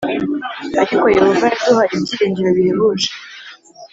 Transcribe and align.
Ariko 0.81 1.03
Yehova 1.15 1.45
yaduhaye 1.51 1.91
ibyiringiro 1.97 2.49
bihebuje 2.57 3.09